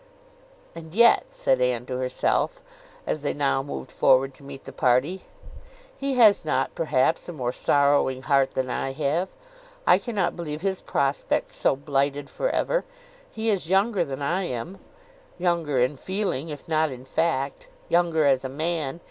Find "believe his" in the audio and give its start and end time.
10.35-10.81